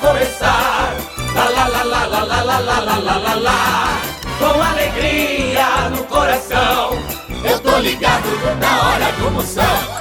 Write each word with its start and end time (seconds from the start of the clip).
começar. 0.00 0.94
Lá, 1.34 1.48
lá, 1.48 1.66
lá, 1.66 1.82
lá, 1.82 2.06
lá, 2.06 2.22
lá, 2.22 2.42
lá, 2.42 2.58
lá, 2.58 2.80
lá, 2.80 2.98
lá, 2.98 3.16
lá, 3.18 3.34
lá. 3.34 4.00
Com 4.38 4.62
alegria 4.62 5.90
no 5.90 6.04
coração. 6.04 6.98
Eu 7.44 7.58
tô 7.60 7.78
ligado 7.78 8.28
na 8.60 8.88
hora 8.88 9.12
do 9.12 9.30
Moção. 9.30 9.98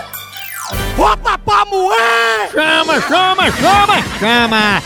Bota 0.96 1.38
pra 1.38 1.66
moer! 1.66 2.52
Chama, 2.52 3.02
chama, 3.02 3.52
chama, 3.52 4.04
chama! 4.20 4.82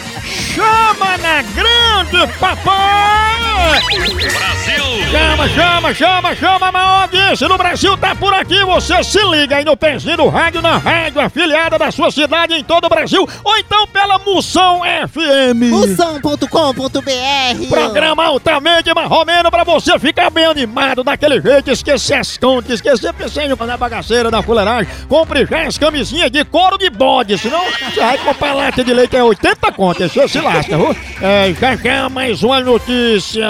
Chama 0.54 1.18
na 1.18 1.42
grande 1.42 2.28
papai! 2.40 3.41
Brasil! 3.52 4.92
Chama, 5.12 5.50
chama, 5.50 5.94
chama, 5.94 6.36
chama, 6.36 6.68
a 6.68 6.72
maior 6.72 7.02
audiência 7.02 7.48
no 7.50 7.58
Brasil 7.58 7.98
tá 7.98 8.16
por 8.16 8.34
aqui. 8.34 8.64
Você 8.64 9.04
se 9.04 9.22
liga 9.26 9.58
aí 9.58 9.66
no 9.66 9.76
pezinho 9.76 10.16
do 10.16 10.30
rádio, 10.30 10.62
na 10.62 10.78
rádio 10.78 11.20
afiliada 11.20 11.78
da 11.78 11.92
sua 11.92 12.10
cidade 12.12 12.54
em 12.54 12.64
todo 12.64 12.86
o 12.86 12.90
Brasil, 12.90 13.28
ou 13.44 13.58
então 13.58 13.86
pela 13.88 14.18
Moção 14.20 14.82
FM. 14.84 15.70
Moção.com.br 15.70 17.68
Programa 17.70 18.26
altamente 18.26 18.94
marromeno 18.94 19.52
pra 19.52 19.66
você 19.66 20.00
ficar 20.00 20.30
bem 20.30 20.46
animado 20.46 21.04
daquele 21.04 21.42
jeito, 21.42 21.72
esquecer 21.72 22.14
as 22.14 22.38
contas, 22.38 22.76
esquecer 22.76 23.14
pensando 23.14 23.58
na 23.66 23.76
bagaceira 23.76 24.32
da 24.32 24.42
fuleiragem. 24.42 24.92
Compre 25.10 25.46
já 25.46 25.64
as 25.64 25.78
camisinhas 25.78 26.32
de 26.32 26.46
couro 26.46 26.78
de 26.78 26.90
bode, 26.90 27.38
senão 27.38 27.64
você 27.66 28.00
vai 28.00 28.18
comprar 28.18 28.54
lata 28.54 28.84
de 28.84 28.94
leite 28.94 29.18
é 29.18 29.24
80 29.24 29.72
contas, 29.74 30.12
você 30.12 30.28
se 30.28 30.40
lasca, 30.40 30.78
viu? 30.78 30.96
É, 31.22 31.54
já 31.60 31.76
já 31.76 32.10
mais 32.10 32.44
uma 32.44 32.62
notícia. 32.62 33.41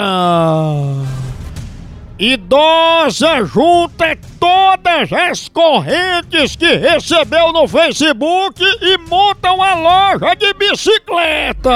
Idosa 2.18 3.44
junta 3.44 4.16
todas 4.38 5.12
as 5.12 5.48
correntes 5.48 6.54
que 6.54 6.76
recebeu 6.76 7.52
no 7.52 7.66
Facebook 7.66 8.62
e 8.80 8.98
monta 9.08 9.52
uma 9.52 9.74
loja 9.74 10.34
de 10.36 10.54
bicicleta. 10.54 11.70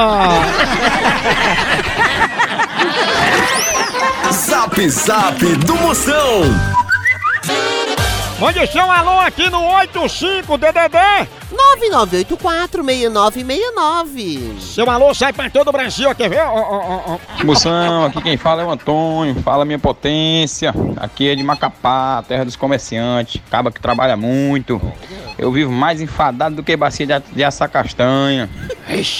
Zap 4.32 4.88
Zap 4.88 5.44
do 5.64 5.74
Moção. 5.76 6.85
Mande 8.38 8.66
seu 8.66 8.90
alô 8.90 9.18
aqui 9.20 9.48
no 9.48 9.60
85DDD. 9.60 11.26
9984-6969 11.80 14.60
Seu 14.60 14.90
alô 14.90 15.14
sai 15.14 15.32
pra 15.32 15.48
todo 15.48 15.68
o 15.68 15.72
Brasil, 15.72 16.14
quer 16.14 16.28
ver? 16.28 16.42
Ó, 16.42 16.54
ó, 16.54 16.76
ó, 16.76 17.14
ó. 17.14 17.18
Moção, 17.44 18.04
aqui 18.04 18.20
quem 18.20 18.36
fala 18.36 18.60
é 18.60 18.64
o 18.66 18.70
Antônio, 18.70 19.34
fala 19.42 19.64
minha 19.64 19.78
potência. 19.78 20.74
Aqui 20.98 21.30
é 21.30 21.34
de 21.34 21.42
Macapá, 21.42 22.22
terra 22.28 22.44
dos 22.44 22.56
comerciantes, 22.56 23.40
acaba 23.46 23.72
que 23.72 23.80
trabalha 23.80 24.18
muito. 24.18 24.78
Eu 25.38 25.50
vivo 25.50 25.72
mais 25.72 26.02
enfadado 26.02 26.56
do 26.56 26.62
que 26.62 26.76
bacia 26.76 27.06
de, 27.06 27.18
de 27.32 27.42
assar 27.42 27.70
castanha. 27.70 28.50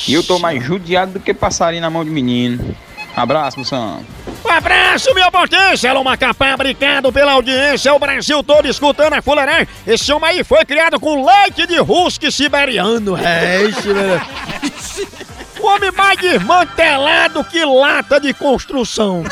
E 0.06 0.12
eu 0.12 0.22
tô 0.22 0.39
mais 0.39 0.62
judiado 0.62 1.12
do 1.12 1.20
que 1.20 1.33
passarinho 1.33 1.81
na 1.81 1.89
mão 1.89 2.05
de 2.05 2.11
menino. 2.11 2.77
Abraço, 3.17 3.59
Moção. 3.59 4.00
Um 4.47 4.50
abraço, 4.52 5.12
minha 5.12 5.28
potência! 5.28 5.91
Alô, 5.91 6.04
Macapá, 6.04 6.54
obrigado 6.54 7.12
pela 7.12 7.32
audiência. 7.32 7.93
O 7.93 7.98
Brasil 7.98 8.44
todo 8.44 8.69
escutando 8.69 9.15
a 9.15 9.20
fuleiragem. 9.20 9.66
Esse 9.84 10.12
homem 10.12 10.31
aí 10.31 10.44
foi 10.44 10.65
criado 10.65 11.00
com 11.00 11.26
leite 11.26 11.66
de 11.66 11.81
husky 11.81 12.31
siberiano. 12.31 13.16
É 13.19 13.65
isso, 13.65 13.93
né? 13.93 14.22
O 15.59 15.66
homem 15.69 15.91
mais 15.91 16.20
desmantelado 16.20 17.43
que 17.43 17.65
lata 17.65 18.20
de 18.20 18.32
construção. 18.34 19.25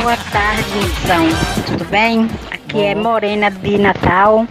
Boa 0.00 0.16
tarde, 0.16 0.62
São. 1.04 1.28
Tudo 1.66 1.84
bem? 1.90 2.30
Aqui 2.50 2.80
é 2.80 2.94
Morena 2.94 3.50
de 3.50 3.76
Natal. 3.76 4.46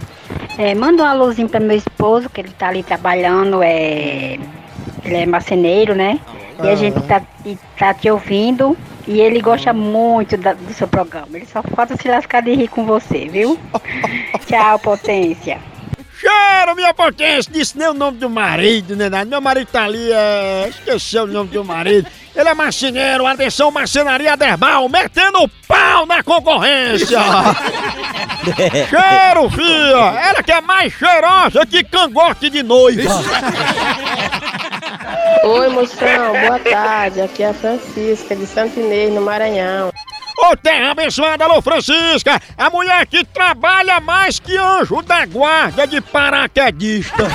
É, 0.58 0.74
manda 0.76 1.02
uma 1.02 1.14
luzinha 1.14 1.48
para 1.48 1.58
meu 1.58 1.76
esposo, 1.76 2.28
que 2.28 2.42
ele 2.42 2.50
tá 2.50 2.68
ali 2.68 2.84
trabalhando, 2.84 3.62
é, 3.62 4.38
ele 5.02 5.16
é 5.16 5.26
marceneiro, 5.26 5.94
né? 5.94 6.20
E 6.62 6.68
a 6.68 6.76
gente 6.76 7.00
tá, 7.00 7.22
e 7.44 7.58
tá 7.76 7.92
te 7.92 8.08
ouvindo 8.08 8.76
e 9.06 9.20
ele 9.20 9.40
gosta 9.40 9.72
muito 9.72 10.36
da- 10.36 10.52
do 10.54 10.72
seu 10.72 10.86
programa. 10.88 11.28
Ele 11.34 11.46
só 11.46 11.62
falta 11.74 11.96
se 11.96 12.08
lascar 12.08 12.42
de 12.42 12.54
rir 12.54 12.68
com 12.68 12.84
você, 12.84 13.26
viu? 13.28 13.58
Tchau, 14.46 14.78
potência. 14.78 15.58
Cheiro, 16.18 16.76
minha 16.76 16.94
potência! 16.94 17.52
Disse 17.52 17.76
nem 17.76 17.88
o 17.88 17.94
nome 17.94 18.18
do 18.18 18.30
marido, 18.30 18.94
né? 18.94 19.08
Meu 19.24 19.40
marido 19.40 19.66
tá 19.66 19.84
ali, 19.84 20.12
é... 20.12 20.68
esqueceu 20.68 21.24
o 21.24 21.26
nome 21.26 21.50
do 21.50 21.64
marido. 21.64 22.08
Ele 22.34 22.48
é 22.48 22.54
marceneiro, 22.54 23.26
atenção, 23.26 23.70
marcenaria 23.72 24.36
Derbal, 24.36 24.88
metendo 24.88 25.42
o 25.42 25.48
pau 25.66 26.06
na 26.06 26.22
concorrência! 26.22 27.18
Cheiro, 28.88 29.50
filha! 29.50 30.20
Ela 30.20 30.42
que 30.42 30.52
é 30.52 30.60
mais 30.60 30.92
cheirosa 30.92 31.66
que 31.66 31.82
cangote 31.84 32.48
de 32.50 32.62
noiva! 32.62 33.02
Oi, 35.44 35.68
moção, 35.68 36.32
boa 36.46 36.58
tarde. 36.58 37.20
Aqui 37.20 37.42
é 37.42 37.48
a 37.48 37.54
Francisca, 37.54 38.34
de 38.34 38.46
Santo 38.46 38.80
Inês, 38.80 39.12
no 39.12 39.20
Maranhão. 39.20 39.92
Ô 40.38 40.56
terra 40.56 40.90
abençoada, 40.90 41.44
alô 41.44 41.62
Francisca! 41.62 42.40
A 42.58 42.68
mulher 42.70 43.06
que 43.06 43.24
trabalha 43.24 44.00
mais 44.00 44.40
que 44.40 44.56
anjo 44.56 45.00
da 45.02 45.24
guarda 45.26 45.86
de 45.86 46.00
paraquedista! 46.00 47.28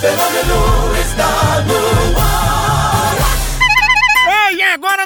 fenômeno 0.00 0.96
está 1.00 1.64
no 1.66 1.95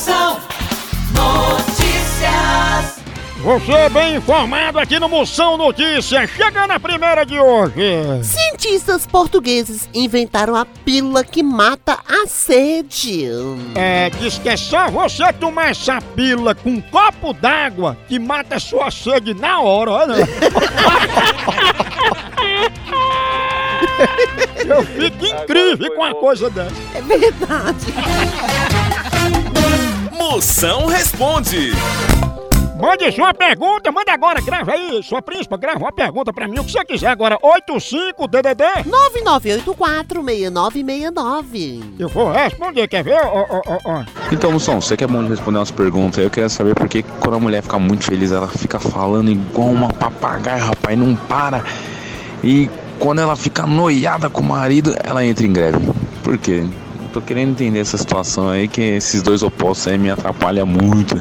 Moção 0.00 0.40
Notícias. 1.12 3.00
Você 3.36 3.88
bem 3.90 4.16
informado 4.16 4.78
aqui 4.78 4.98
no 4.98 5.10
Moção 5.10 5.58
Notícias, 5.58 6.30
chegando 6.30 6.70
a 6.70 6.80
primeira 6.80 7.26
de 7.26 7.38
hoje. 7.38 8.24
Cientistas 8.24 9.06
portugueses 9.06 9.90
inventaram 9.92 10.56
a 10.56 10.64
pílula 10.64 11.22
que 11.22 11.42
mata 11.42 11.98
a 12.08 12.26
sede. 12.26 13.28
É, 13.74 14.08
diz 14.08 14.38
que 14.38 14.48
é 14.48 14.56
só 14.56 14.88
você 14.88 15.34
tomar 15.34 15.72
essa 15.72 16.00
pílula 16.00 16.54
com 16.54 16.70
um 16.70 16.80
copo 16.80 17.34
d'água 17.34 17.98
que 18.08 18.18
mata 18.18 18.56
a 18.56 18.60
sua 18.60 18.90
sede 18.90 19.34
na 19.34 19.60
hora, 19.60 19.90
olha. 19.90 20.14
Eu 24.66 24.82
fico 24.82 25.26
incrível 25.26 25.94
com 25.94 26.00
uma 26.00 26.14
coisa 26.14 26.48
dessa. 26.48 26.74
É 26.94 27.02
verdade. 27.02 27.86
Moção 30.30 30.86
responde. 30.86 31.72
Mande 32.80 33.10
sua 33.10 33.34
pergunta, 33.34 33.90
manda 33.90 34.12
agora, 34.12 34.40
grava 34.40 34.70
aí, 34.70 35.02
sua 35.02 35.20
príncipa, 35.20 35.56
grava 35.56 35.80
uma 35.80 35.90
pergunta 35.90 36.32
pra 36.32 36.46
mim, 36.46 36.60
o 36.60 36.64
que 36.64 36.70
você 36.70 36.84
quiser 36.84 37.08
agora, 37.08 37.36
85-DDD, 37.42 38.62
99846969. 39.66 41.82
eu 41.98 42.08
vou 42.08 42.30
responder, 42.30 42.86
quer 42.86 43.02
ver? 43.02 43.20
Ó, 43.24 43.44
ó, 43.50 43.60
ó, 43.66 43.78
ó. 43.84 44.04
Então, 44.30 44.52
Moção, 44.52 44.80
você 44.80 44.96
que 44.96 45.02
é 45.02 45.08
bom 45.08 45.24
de 45.24 45.30
responder 45.30 45.58
umas 45.58 45.72
perguntas, 45.72 46.22
eu 46.22 46.30
queria 46.30 46.48
saber 46.48 46.76
por 46.76 46.88
que 46.88 47.02
quando 47.02 47.34
a 47.34 47.40
mulher 47.40 47.64
fica 47.64 47.80
muito 47.80 48.04
feliz, 48.04 48.30
ela 48.30 48.46
fica 48.46 48.78
falando 48.78 49.32
igual 49.32 49.66
uma 49.66 49.92
papagaia, 49.92 50.62
rapaz, 50.62 50.96
não 50.96 51.16
para. 51.16 51.64
E 52.44 52.70
quando 53.00 53.20
ela 53.20 53.34
fica 53.34 53.66
noiada 53.66 54.30
com 54.30 54.42
o 54.42 54.44
marido, 54.44 54.94
ela 55.02 55.24
entra 55.24 55.44
em 55.44 55.52
greve. 55.52 55.90
Por 56.22 56.38
quê? 56.38 56.64
Tô 57.12 57.20
querendo 57.20 57.50
entender 57.50 57.80
essa 57.80 57.98
situação 57.98 58.48
aí, 58.48 58.68
que 58.68 58.80
esses 58.80 59.20
dois 59.20 59.42
opostos 59.42 59.88
aí 59.88 59.98
me 59.98 60.10
atrapalham 60.10 60.64
muito. 60.64 61.16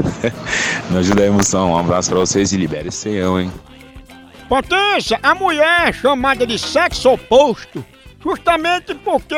me 0.89 0.97
ajuda 1.00 1.24
aí, 1.24 1.30
Moção. 1.31 1.71
Um 1.71 1.77
abraço 1.77 2.12
pra 2.12 2.19
vocês 2.19 2.51
e 2.51 2.57
libere 2.57 2.89
esse 2.89 3.09
eu, 3.09 3.39
hein? 3.39 3.51
Potência, 4.47 5.19
a 5.21 5.33
mulher 5.33 5.89
é 5.89 5.94
chamada 5.94 6.45
de 6.45 6.57
sexo 6.57 7.09
oposto, 7.12 7.86
justamente 8.24 8.95
porque 8.95 9.36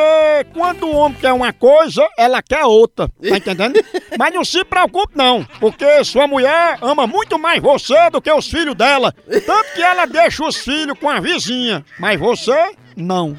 quando 0.54 0.88
o 0.88 0.96
homem 0.96 1.18
quer 1.20 1.34
uma 1.34 1.52
coisa, 1.52 2.08
ela 2.18 2.42
quer 2.42 2.64
outra, 2.64 3.10
tá 3.10 3.38
entendendo? 3.38 3.78
Mas 4.18 4.34
não 4.34 4.46
se 4.46 4.64
preocupe 4.64 5.18
não, 5.18 5.46
porque 5.60 6.04
sua 6.06 6.28
mulher 6.28 6.78
ama 6.82 7.06
muito 7.08 7.38
mais 7.38 7.62
você 7.62 8.10
do 8.10 8.22
que 8.22 8.32
os 8.32 8.50
filhos 8.50 8.74
dela, 8.74 9.14
tanto 9.46 9.74
que 9.74 9.82
ela 9.82 10.06
deixa 10.06 10.46
os 10.46 10.56
filhos 10.56 10.98
com 10.98 11.10
a 11.10 11.20
vizinha, 11.20 11.84
mas 12.00 12.20
você, 12.20 12.74
não. 12.96 13.38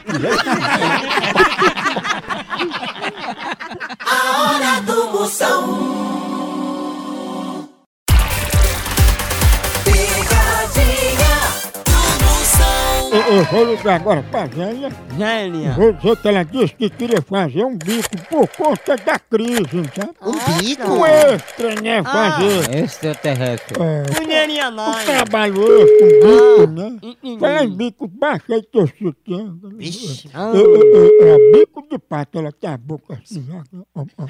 A 4.01 4.41
hora 4.41 4.81
do 4.83 5.13
Moção. 5.13 6.32
Eu, 13.33 13.39
eu 13.39 13.45
vou 13.45 13.65
ligar 13.75 13.95
agora 14.01 14.23
pra 14.31 14.45
velha. 14.47 14.91
Gélia. 15.17 15.73
Vou 15.73 15.93
dizer 15.93 16.17
que 16.17 16.29
ela 16.29 16.45
disse 16.45 16.75
que 16.75 16.91
queria 16.91 17.23
fazer 17.23 17.65
um 17.65 17.77
bico 17.77 18.17
por 18.29 18.47
conta 18.49 18.97
da 18.97 19.19
crise, 19.19 19.83
sabe? 19.95 20.13
Um 20.21 20.59
bico? 20.59 20.91
Um 20.93 21.07
extra, 21.07 21.81
né? 21.81 22.03
Fazer. 22.03 22.75
Extraterrestre. 22.85 23.77
É, 23.83 24.21
Mulherinha 24.21 24.69
um 24.69 24.75
lá. 24.75 25.03
trabalho 25.05 25.63
extra, 25.83 26.07
um 26.07 26.21
bico, 26.21 26.73
né? 26.73 27.39
Fala 27.41 27.65
em 27.65 27.77
bico, 27.77 28.07
baixa 28.09 28.55
aí 28.55 28.63
teu 28.63 28.87
sutiã. 28.87 29.57
Vixe. 29.77 30.29
Ah, 30.35 30.53
É, 30.55 30.59
é, 30.59 31.31
é, 31.31 31.35
é 31.35 31.53
bico 31.53 31.87
de 31.91 31.99
pato, 31.99 32.39
ela 32.39 32.53
tem 32.53 32.71
a 32.71 32.77
boca 32.77 33.15
assim. 33.15 33.47
ó, 33.51 33.63
ó, 34.01 34.05
ó, 34.19 34.25
ó. 34.25 34.27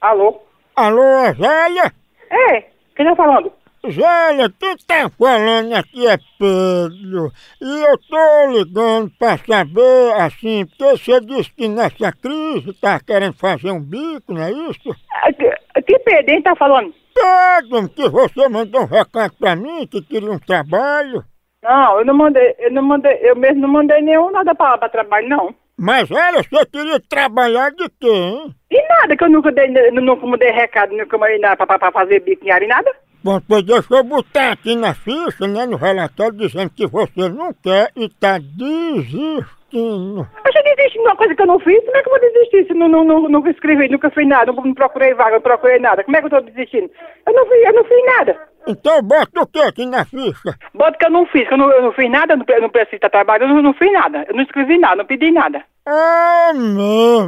Alô? 0.00 0.40
Alô, 0.76 1.02
é 1.02 1.32
Zélia? 1.34 1.92
É, 2.30 2.60
quem 2.96 3.06
tá 3.06 3.14
falando? 3.16 3.52
Zélia, 3.90 4.48
quem 4.60 4.76
tá 4.86 5.10
falando 5.18 5.72
aqui 5.74 6.06
é 6.06 6.16
Pedro. 6.38 7.32
E 7.60 7.82
eu 7.82 7.98
tô 7.98 8.50
ligando 8.52 9.10
pra 9.18 9.36
saber, 9.38 10.12
assim, 10.20 10.64
porque 10.66 10.84
você 10.96 11.20
disse 11.20 11.50
que 11.52 11.66
nessa 11.66 12.12
crise 12.12 12.72
tá 12.80 13.00
querendo 13.00 13.34
fazer 13.34 13.72
um 13.72 13.80
bico, 13.80 14.32
não 14.32 14.42
é 14.42 14.52
isso? 14.52 14.94
Ah, 15.12 15.32
Que, 15.32 15.82
que 15.82 15.98
Pedro 15.98 16.42
tá 16.42 16.54
falando? 16.54 16.94
Pedro, 17.12 17.88
que 17.88 18.08
você 18.08 18.48
mandou 18.48 18.82
um 18.82 18.86
recado 18.86 19.34
pra 19.38 19.56
mim 19.56 19.86
que 19.86 20.00
queria 20.00 20.30
um 20.30 20.38
trabalho. 20.38 21.24
Não, 21.62 21.98
eu 21.98 22.04
não 22.04 22.14
mandei, 22.14 22.54
eu 22.58 22.72
não 22.72 22.82
mandei, 22.82 23.18
eu 23.22 23.36
mesmo 23.36 23.62
não 23.62 23.68
mandei 23.68 24.00
nenhum 24.00 24.30
nada 24.30 24.54
pra, 24.54 24.78
pra 24.78 24.88
trabalho, 24.88 25.28
não. 25.28 25.54
Mas 25.76 26.08
olha, 26.10 26.42
você 26.42 26.66
queria 26.66 27.00
trabalhar 27.00 27.70
de 27.70 27.88
quê, 28.00 28.08
hein? 28.08 28.54
E 28.70 28.88
nada, 28.88 29.16
que 29.16 29.24
eu 29.24 29.30
nunca 29.30 29.50
dei, 29.50 29.68
nunca 29.90 30.24
mandei 30.26 30.50
recado, 30.50 30.96
nunca 30.96 31.18
mandei 31.18 31.38
nada 31.38 31.56
pra, 31.56 31.66
pra, 31.66 31.78
pra 31.78 31.92
fazer 31.92 32.20
bico 32.20 32.44
em 32.44 32.50
área 32.50 32.68
nada. 32.68 32.90
Bom, 33.24 33.40
pois 33.46 33.62
deixa 33.62 33.94
eu 33.94 34.02
botar 34.02 34.50
aqui 34.50 34.74
na 34.74 34.94
ficha, 34.94 35.46
né, 35.46 35.64
no 35.64 35.76
relatório, 35.76 36.36
dizendo 36.36 36.70
que 36.70 36.86
você 36.88 37.28
não 37.28 37.54
quer 37.54 37.90
e 37.94 38.08
tá 38.08 38.36
desistindo. 38.38 39.46
Eu 39.72 40.52
já 40.52 40.60
desisti 40.62 40.98
de 40.98 41.04
uma 41.04 41.14
coisa 41.14 41.32
que 41.32 41.40
eu 41.40 41.46
não 41.46 41.60
fiz, 41.60 41.78
como 41.84 41.96
é 41.96 42.02
que 42.02 42.08
eu 42.08 42.18
vou 42.18 42.20
desistir 42.20 42.66
se 42.66 42.74
não, 42.74 42.88
não, 42.88 43.04
não, 43.04 43.28
nunca 43.28 43.50
escrevi, 43.50 43.88
nunca 43.88 44.10
fiz 44.10 44.26
nada, 44.26 44.52
não, 44.52 44.62
não 44.64 44.74
procurei 44.74 45.14
vaga, 45.14 45.36
não 45.36 45.40
procurei 45.40 45.78
nada, 45.78 46.02
como 46.02 46.16
é 46.16 46.20
que 46.20 46.26
eu 46.26 46.30
tô 46.30 46.40
desistindo? 46.40 46.90
Eu 47.26 47.32
não 47.32 47.46
fiz, 47.46 47.64
eu 47.64 47.72
não 47.72 47.84
fiz 47.84 48.06
nada. 48.06 48.40
Então 48.66 49.02
bota 49.02 49.40
o 49.40 49.46
que 49.46 49.60
aqui 49.60 49.86
na 49.86 50.04
ficha? 50.04 50.56
Bota 50.74 50.96
que 50.96 51.06
eu 51.06 51.10
não 51.10 51.26
fiz, 51.26 51.46
que 51.48 51.54
eu 51.54 51.58
não, 51.58 51.70
eu 51.70 51.82
não 51.82 51.92
fiz 51.92 52.10
nada, 52.10 52.36
não, 52.36 52.44
não 52.60 52.70
preciso 52.70 52.96
estar 52.96 53.10
trabalhando, 53.10 53.50
eu 53.50 53.54
não, 53.56 53.62
não 53.62 53.74
fiz 53.74 53.92
nada. 53.92 54.24
Eu 54.28 54.34
não 54.34 54.42
escrevi 54.42 54.78
nada, 54.78 54.96
não 54.96 55.04
pedi 55.04 55.30
nada. 55.30 55.64
Ah, 55.84 56.52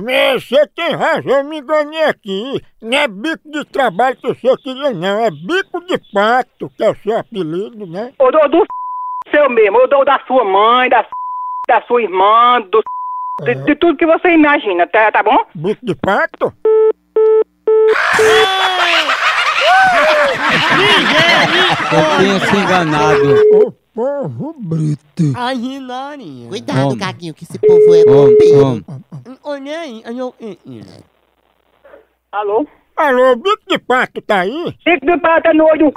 é, 0.08 0.34
você 0.34 0.64
tem 0.68 0.94
razão, 0.94 1.38
eu 1.38 1.44
me 1.44 1.58
enganei 1.58 2.04
aqui. 2.04 2.62
Não 2.80 2.96
é 2.96 3.08
bico 3.08 3.50
de 3.50 3.64
trabalho 3.64 4.16
que 4.16 4.28
você 4.28 4.56
queria, 4.58 4.92
não, 4.92 5.24
é 5.24 5.30
bico 5.30 5.84
de 5.86 5.98
pato, 6.12 6.70
que 6.76 6.84
é 6.84 6.90
o 6.90 6.94
seu 6.96 7.18
apelido, 7.18 7.84
né? 7.86 8.12
Ou 8.18 8.30
do, 8.30 8.38
do 8.48 8.64
seu 9.30 9.50
mesmo, 9.50 9.78
ou 9.78 9.88
do, 9.88 10.04
da 10.04 10.20
sua 10.26 10.44
mãe, 10.44 10.88
da, 10.88 11.04
da 11.66 11.82
sua 11.82 12.02
irmã, 12.02 12.60
do 12.60 12.80
de, 13.42 13.54
de 13.64 13.74
tudo 13.74 13.96
que 13.96 14.06
você 14.06 14.28
imagina, 14.28 14.86
tá, 14.86 15.10
tá 15.10 15.22
bom? 15.22 15.44
Bico 15.54 15.84
de 15.84 15.96
pato? 15.96 16.52
Eu 21.92 22.18
tinha 22.18 22.40
se 22.40 22.56
enganado. 22.56 23.34
Ô 23.52 23.72
povo 23.94 24.54
bruto. 24.58 25.32
Ai, 25.36 25.56
Hilarinha. 25.56 26.48
Cuidado, 26.48 26.86
Homem. 26.86 26.98
Gaguinho, 26.98 27.34
que 27.34 27.44
esse 27.44 27.58
povo 27.58 27.94
é 27.94 28.04
bombeiro. 28.04 28.84
Olha 29.44 29.80
aí, 29.80 30.02
olha 30.06 30.32
aí. 30.40 30.58
Alô? 32.32 32.66
Alô, 32.96 33.36
bico 33.36 33.62
de 33.68 33.78
pato 33.78 34.20
tá 34.22 34.40
aí? 34.40 34.74
Fique 34.82 35.06
de 35.06 35.18
prata 35.18 35.52
no 35.52 35.64
olho 35.64 35.92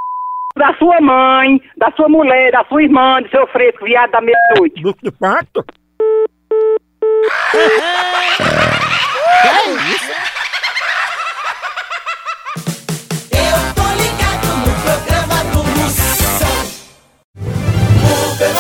da 0.56 0.74
sua 0.78 1.00
mãe, 1.02 1.62
da 1.78 1.92
sua 1.92 2.10
mulher, 2.10 2.52
da 2.52 2.64
sua 2.66 2.84
irmã, 2.84 3.22
do 3.22 3.30
seu 3.30 3.48
fresco, 3.48 3.86
viado 3.86 4.12
da 4.12 4.22
meia-noite. 4.22 4.82
Bico 4.82 5.00
de 5.04 5.12
pato? 5.12 5.64
Eu 9.44 9.54
tô 9.54 10.37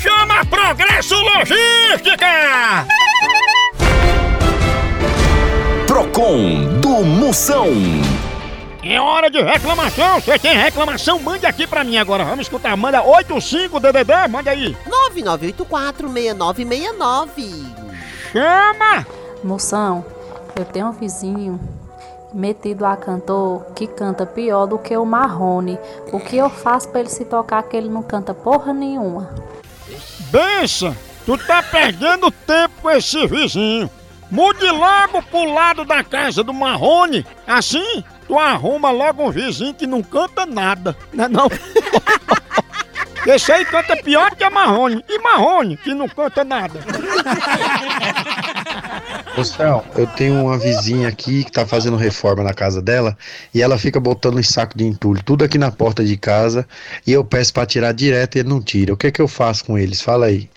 Chama 0.00 0.44
Progresso 0.46 1.14
Logística! 1.14 2.26
Procon 5.86 6.80
do 6.80 7.04
Moção. 7.04 7.68
É 8.82 9.00
hora 9.00 9.30
de 9.30 9.40
reclamação. 9.40 10.20
Você 10.20 10.36
tem 10.36 10.56
reclamação? 10.56 11.20
Mande 11.20 11.46
aqui 11.46 11.64
pra 11.64 11.84
mim 11.84 11.96
agora. 11.96 12.24
Vamos 12.24 12.40
escutar. 12.40 12.76
Manda 12.76 13.04
85DDD, 13.04 14.28
manda 14.28 14.50
aí. 14.50 14.76
9984-6969. 15.14 17.66
Chama! 18.32 19.06
Moção, 19.44 20.04
eu 20.56 20.64
tenho 20.64 20.88
um 20.88 20.92
vizinho 20.92 21.60
metido 22.34 22.84
a 22.84 22.96
cantor 22.96 23.64
que 23.74 23.86
canta 23.86 24.26
pior 24.26 24.66
do 24.66 24.78
que 24.78 24.96
o 24.96 25.04
Marrone. 25.04 25.78
O 26.12 26.20
que 26.20 26.36
eu 26.36 26.48
faço 26.50 26.88
pra 26.88 27.00
ele 27.00 27.08
se 27.08 27.24
tocar 27.24 27.62
que 27.62 27.76
ele 27.76 27.88
não 27.88 28.02
canta 28.02 28.34
porra 28.34 28.72
nenhuma? 28.72 29.34
Bença, 30.30 30.96
tu 31.26 31.36
tá 31.38 31.62
perdendo 31.62 32.30
tempo 32.30 32.74
com 32.82 32.90
esse 32.90 33.26
vizinho. 33.26 33.90
Mude 34.30 34.70
logo 34.70 35.22
pro 35.24 35.52
lado 35.52 35.84
da 35.84 36.02
casa 36.02 36.42
do 36.42 36.54
Marrone. 36.54 37.26
Assim, 37.46 38.02
tu 38.26 38.38
arruma 38.38 38.90
logo 38.90 39.22
um 39.22 39.30
vizinho 39.30 39.74
que 39.74 39.86
não 39.86 40.02
canta 40.02 40.46
nada. 40.46 40.96
Não 41.12 41.24
é 41.24 41.28
não? 41.28 41.48
Esse 43.26 43.52
aí 43.52 43.64
canta 43.64 43.94
pior 43.96 44.34
que 44.34 44.42
a 44.42 44.50
Marrone. 44.50 45.04
E 45.08 45.18
Marrone, 45.18 45.76
que 45.76 45.94
não 45.94 46.08
canta 46.08 46.42
nada. 46.42 46.80
Ô 49.36 49.44
Céu, 49.44 49.82
eu 49.96 50.06
tenho 50.06 50.34
uma 50.44 50.58
vizinha 50.58 51.08
aqui 51.08 51.42
que 51.42 51.50
tá 51.50 51.66
fazendo 51.66 51.96
reforma 51.96 52.42
na 52.42 52.52
casa 52.52 52.82
dela 52.82 53.16
e 53.54 53.62
ela 53.62 53.78
fica 53.78 53.98
botando 53.98 54.38
uns 54.38 54.48
sacos 54.48 54.76
de 54.76 54.84
entulho 54.84 55.22
tudo 55.24 55.42
aqui 55.42 55.56
na 55.56 55.70
porta 55.70 56.04
de 56.04 56.18
casa 56.18 56.68
e 57.06 57.12
eu 57.12 57.24
peço 57.24 57.54
pra 57.54 57.64
tirar 57.64 57.92
direto 57.92 58.36
e 58.36 58.40
ele 58.40 58.50
não 58.50 58.60
tira. 58.60 58.92
O 58.92 58.96
que 58.96 59.06
é 59.06 59.10
que 59.10 59.22
eu 59.22 59.28
faço 59.28 59.64
com 59.64 59.78
eles? 59.78 60.02
Fala 60.02 60.26
aí. 60.26 60.50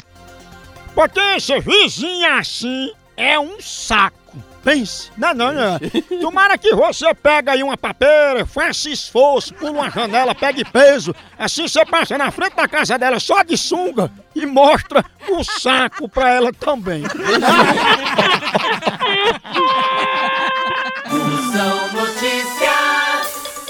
Potência, 0.93 1.61
vizinha 1.61 2.39
assim 2.39 2.91
é 3.15 3.39
um 3.39 3.61
saco. 3.61 4.37
Pense. 4.65 5.11
Não, 5.15 5.31
não, 5.31 5.53
não. 5.53 5.79
Tomara 6.19 6.57
que 6.57 6.73
você 6.73 7.13
pega 7.13 7.51
aí 7.51 7.61
uma 7.61 7.77
papeira, 7.77 8.47
faça 8.47 8.89
esforço, 8.89 9.53
pula 9.53 9.71
uma 9.71 9.91
janela, 9.91 10.33
pegue 10.33 10.65
peso. 10.65 11.13
Assim 11.37 11.67
você 11.67 11.85
passa 11.85 12.17
na 12.17 12.31
frente 12.31 12.55
da 12.55 12.67
casa 12.67 12.97
dela 12.97 13.19
só 13.19 13.43
de 13.43 13.55
sunga 13.55 14.11
e 14.33 14.43
mostra 14.43 15.05
o 15.29 15.43
saco 15.43 16.09
pra 16.09 16.31
ela 16.31 16.51
também. 16.51 17.03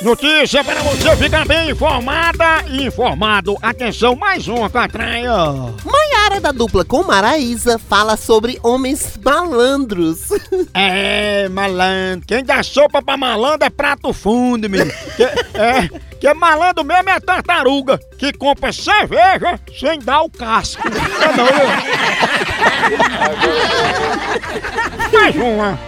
Notícia 0.06 0.64
para 0.64 0.82
você 0.84 1.16
ficar 1.16 1.48
bem 1.48 1.72
informada 1.72 2.64
e 2.70 2.86
informado. 2.86 3.58
Atenção, 3.60 4.16
mais 4.16 4.48
uma 4.48 4.70
catraia. 4.70 5.32
Maiara 5.84 6.40
da 6.40 6.52
dupla 6.52 6.86
com 6.86 7.02
Maraísa 7.04 7.80
fala 7.80 8.16
sobre 8.16 8.60
homens 8.62 9.18
malandros. 9.26 10.30
É, 10.78 11.48
malandro. 11.50 12.28
Quem 12.28 12.44
dá 12.44 12.62
sopa 12.62 13.02
pra 13.02 13.16
malandro 13.18 13.66
é 13.66 13.70
prato 13.70 14.12
fundo, 14.14 14.70
menino. 14.70 14.92
Que, 15.16 15.24
é, 15.24 15.90
que 16.20 16.34
malandro 16.34 16.84
mesmo 16.84 17.10
é 17.10 17.14
a 17.14 17.22
tartaruga, 17.22 17.98
que 18.20 18.32
compra 18.34 18.72
cerveja 18.74 19.60
sem 19.80 19.98
dar 20.00 20.22
o 20.22 20.30
casco. 20.30 20.84
É 20.88 21.32
não, 21.36 21.48
eu- 21.48 21.68
Mais 25.20 25.36
uma. 25.36 25.80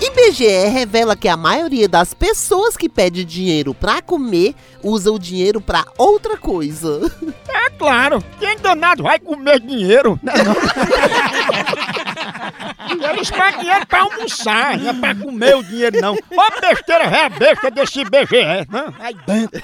IBGE 0.00 0.68
revela 0.68 1.16
que 1.16 1.26
a 1.28 1.36
maioria 1.36 1.88
das 1.88 2.14
pessoas 2.14 2.76
que 2.76 2.88
pede 2.88 3.24
dinheiro 3.24 3.74
pra 3.74 4.00
comer 4.00 4.54
usa 4.82 5.10
o 5.10 5.18
dinheiro 5.18 5.60
pra 5.60 5.84
outra 5.96 6.36
coisa. 6.36 7.00
É 7.68 7.70
claro, 7.70 8.22
quem 8.38 8.56
danado 8.58 9.02
vai 9.02 9.18
comer 9.18 9.58
dinheiro? 9.60 10.18
Não, 10.22 10.32
não. 10.32 10.54
Eles 13.10 13.30
pegam 13.30 13.60
dinheiro 13.60 13.86
pra 13.86 14.00
almoçar, 14.02 14.78
não 14.78 14.90
é 14.90 14.92
pra 14.94 15.14
comer 15.14 15.56
o 15.56 15.62
dinheiro, 15.62 16.00
não. 16.00 16.14
Ó 16.14 16.60
besteira 16.60 17.04
é 17.04 17.28
besta 17.28 17.70
desse 17.70 18.00
IBGE, 18.00 18.66
né? 18.70 18.94
Aí 19.00 19.14
dentro. 19.26 19.62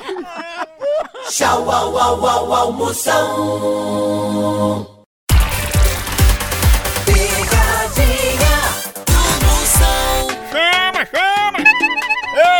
Tchau, 1.28 1.70
au, 1.70 1.98
au, 1.98 2.26
au, 2.26 2.52
almoção. 2.52 3.14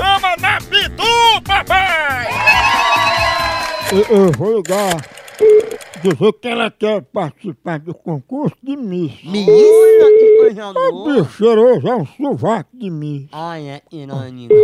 chama 0.00 0.36
na 0.40 0.56
Pitu, 0.58 1.42
papai! 1.46 2.26
Eu, 3.92 4.16
eu 4.16 4.32
vou 4.32 4.56
ligar, 4.56 4.96
dizer 6.00 6.32
que 6.40 6.48
ela 6.48 6.70
quer 6.70 7.02
participar 7.02 7.78
do 7.80 7.94
concurso 7.94 8.56
de 8.62 8.76
Miss. 8.76 9.22
Miss? 9.24 9.48
O 9.48 11.04
bicho 11.04 11.30
cheiroso 11.32 11.86
é 11.86 11.94
um 11.94 12.06
sovaco 12.06 12.70
de 12.72 12.90
Miss. 12.90 13.28
Ai, 13.32 13.68
é 13.68 13.82
irônico. 13.92 14.54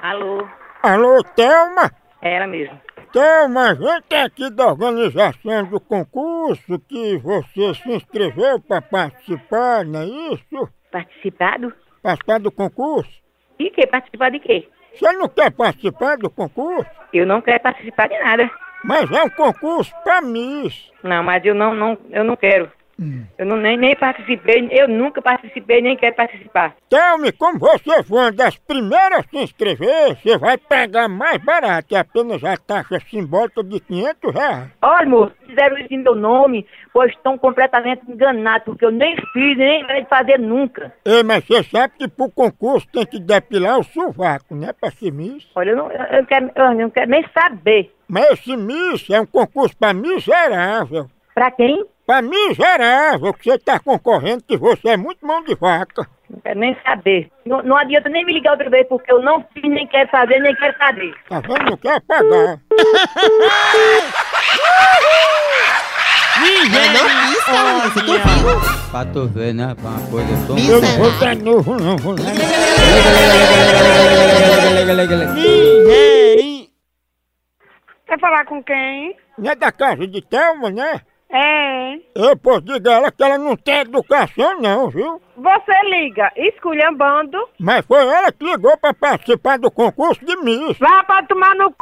Alô, 0.00 0.46
Alô, 0.82 1.22
Thelma? 1.34 1.90
ela 2.22 2.46
mesmo. 2.46 2.80
Thelma, 3.12 3.70
a 3.70 3.74
gente 3.74 4.12
é 4.12 4.22
aqui 4.22 4.50
da 4.50 4.68
organização 4.68 5.64
do 5.66 5.80
concurso 5.80 6.78
que 6.88 7.18
você 7.18 7.74
se 7.74 7.92
inscreveu 7.92 8.60
para 8.60 8.82
participar, 8.82 9.84
não 9.84 10.00
é 10.00 10.06
isso? 10.06 10.68
Participado? 10.90 11.72
Participar 12.04 12.38
do 12.38 12.52
concurso? 12.52 13.10
E 13.58 13.70
que? 13.70 13.86
Participar 13.86 14.30
de 14.30 14.38
quê? 14.38 14.68
Você 14.92 15.10
não 15.12 15.26
quer 15.26 15.50
participar 15.50 16.18
do 16.18 16.28
concurso? 16.28 16.90
Eu 17.14 17.24
não 17.24 17.40
quero 17.40 17.62
participar 17.62 18.10
de 18.10 18.18
nada. 18.18 18.50
Mas 18.84 19.10
é 19.10 19.22
um 19.22 19.30
concurso 19.30 19.90
para 20.04 20.20
Miss. 20.20 20.92
Não, 21.02 21.22
mas 21.22 21.42
eu 21.46 21.54
não, 21.54 21.74
não, 21.74 21.96
eu 22.10 22.22
não 22.22 22.36
quero. 22.36 22.70
Eu 23.38 23.46
não, 23.46 23.56
nem, 23.56 23.76
nem 23.76 23.96
participei, 23.96 24.68
eu 24.70 24.88
nunca 24.88 25.20
participei, 25.20 25.82
nem 25.82 25.96
quero 25.96 26.14
participar. 26.14 26.74
Thelma, 26.88 27.32
como 27.32 27.58
você 27.58 28.02
foi 28.04 28.18
uma 28.18 28.32
das 28.32 28.56
primeiras 28.56 29.20
a 29.20 29.22
se 29.22 29.36
inscrever, 29.38 30.16
você 30.16 30.38
vai 30.38 30.56
pagar 30.56 31.08
mais 31.08 31.42
barato, 31.42 31.94
é 31.94 31.98
apenas 31.98 32.42
a 32.44 32.56
taxa 32.56 33.00
simbólica 33.10 33.62
de 33.62 33.80
500 33.80 34.34
reais. 34.34 34.68
Olha, 34.82 35.08
moço, 35.08 35.34
fizeram 35.46 35.78
isso 35.78 35.92
em 35.92 36.02
meu 36.02 36.14
nome, 36.14 36.66
pois 36.92 37.10
estão 37.12 37.36
completamente 37.36 38.02
enganados, 38.08 38.64
porque 38.64 38.84
eu 38.84 38.90
nem 38.90 39.16
fiz, 39.32 39.56
nem 39.56 39.84
vai 39.86 40.04
fazer 40.04 40.38
nunca. 40.38 40.92
Ei, 41.04 41.22
mas 41.22 41.44
você 41.44 41.62
sabe 41.64 41.94
que 41.98 42.08
pro 42.08 42.30
concurso 42.30 42.86
tem 42.92 43.04
que 43.06 43.18
depilar 43.18 43.78
o 43.78 43.84
sovaco, 43.84 44.54
né, 44.54 44.72
pra 44.72 44.90
ser 44.90 45.12
Miss? 45.12 45.46
Olha, 45.54 45.70
eu 45.70 45.76
não, 45.76 45.90
eu 45.90 46.18
não 46.18 46.24
quero, 46.24 46.50
eu 46.54 46.74
não 46.74 46.90
quero 46.90 47.10
nem 47.10 47.24
saber. 47.36 47.92
Mas 48.06 48.32
esse 48.32 48.56
Miss 48.56 49.08
é 49.10 49.20
um 49.20 49.26
concurso 49.26 49.76
pra 49.76 49.94
miserável. 49.94 51.06
Pra 51.34 51.50
quem? 51.50 51.84
Pra 52.06 52.20
miserável, 52.20 53.32
que 53.32 53.50
você 53.50 53.58
tá 53.58 53.78
concorrendo, 53.78 54.44
que 54.46 54.58
você 54.58 54.90
é 54.90 54.96
muito 54.96 55.26
mão 55.26 55.42
de 55.42 55.54
vaca. 55.54 56.06
Não 56.28 56.38
quero 56.40 56.60
nem 56.60 56.76
saber. 56.84 57.30
Não, 57.46 57.62
não 57.62 57.76
adianta 57.78 58.10
nem 58.10 58.26
me 58.26 58.34
ligar 58.34 58.52
outra 58.52 58.68
vez, 58.68 58.86
porque 58.88 59.10
eu 59.10 59.22
não 59.22 59.42
fiz, 59.54 59.62
nem 59.62 59.86
quero 59.86 60.10
fazer, 60.10 60.38
nem 60.40 60.54
quero 60.54 60.76
saber. 60.76 61.14
Tá 61.28 61.40
vendo? 61.40 61.70
Não 61.70 61.76
quer 61.78 62.00
pagar. 62.02 62.60
É 66.36 66.88
não. 66.92 67.80
Você 67.80 68.00
tu 68.00 68.12
viu? 68.12 68.90
Pra 68.90 69.04
tu 69.06 69.28
ver, 69.28 69.54
né? 69.54 69.74
Pra 69.80 69.90
uma 69.90 70.10
coisa 70.10 70.46
tão... 70.46 70.58
Eu 70.58 70.82
não 70.82 70.98
vou 70.98 71.10
dar 71.18 71.36
novo, 71.36 71.76
não. 71.76 71.96
Vou 71.96 72.16
não. 72.16 72.24
Quer 78.06 78.20
falar 78.20 78.44
com 78.44 78.62
quem? 78.62 79.16
Não 79.38 79.50
é 79.50 79.54
da 79.54 79.72
casa 79.72 80.06
de 80.06 80.20
Thelma, 80.20 80.70
né? 80.70 81.00
É. 81.34 81.94
Eu 82.14 82.36
posso 82.36 82.60
dizer 82.60 82.88
a 82.88 82.92
ela 82.92 83.10
que 83.10 83.24
ela 83.24 83.36
não 83.38 83.56
tem 83.56 83.80
educação 83.80 84.60
não, 84.60 84.88
viu? 84.88 85.20
Você 85.36 85.72
liga 85.90 86.30
esculhambando. 86.36 87.36
Mas 87.58 87.84
foi 87.86 88.06
ela 88.06 88.30
que 88.30 88.44
ligou 88.44 88.76
pra 88.78 88.94
participar 88.94 89.58
do 89.58 89.68
concurso 89.70 90.24
de 90.24 90.36
Miss. 90.36 90.78
Vá 90.78 91.02
pra 91.02 91.24
tomar 91.24 91.56
no 91.56 91.70
c... 91.70 91.74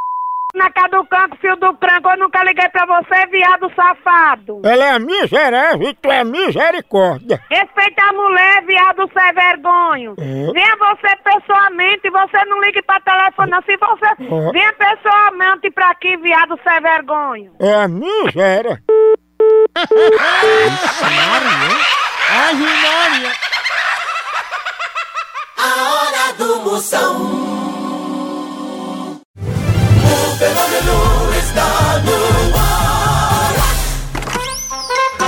na 0.54 0.70
cara 0.70 0.88
do 0.88 1.04
canco, 1.06 1.36
fio 1.36 1.54
do 1.56 1.74
cranco. 1.74 2.08
Eu 2.08 2.16
nunca 2.16 2.42
liguei 2.44 2.66
pra 2.70 2.86
você, 2.86 3.26
viado 3.26 3.70
safado. 3.76 4.62
Ela 4.64 4.94
é 4.94 4.98
miserável 4.98 5.86
e 5.86 5.94
tu 5.94 6.10
é 6.10 6.24
misericórdia. 6.24 7.38
Respeita 7.50 8.02
a 8.08 8.12
mulher, 8.14 8.64
viado 8.64 9.10
sem 9.12 9.34
vergonho. 9.34 10.14
É. 10.18 10.52
Venha 10.52 10.76
você 10.78 11.14
pessoalmente, 11.22 12.08
você 12.08 12.44
não 12.46 12.58
ligue 12.62 12.80
pra 12.82 13.00
telefone, 13.00 13.50
não. 13.50 13.62
Se 13.62 13.76
você... 13.76 14.06
É. 14.06 14.52
Venha 14.52 14.72
pessoalmente 14.72 15.70
pra 15.72 15.90
aqui, 15.90 16.16
viado 16.16 16.58
sem 16.66 16.80
vergonho. 16.80 17.52
É 17.60 17.74
a 17.74 17.86
miséria. 21.08 21.68
Ai, 22.28 22.54
Maria. 22.54 23.32
A 25.58 25.66
hora 25.92 26.32
do 26.38 26.56
Moção. 26.60 27.16
O 30.04 30.36
fenômeno 30.38 31.34
está 31.38 31.70
no 32.04 32.18
ar. 32.56 33.54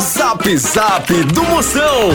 Zap 0.00 0.56
Zap 0.58 1.24
do 1.24 1.42
Moção. 1.44 2.10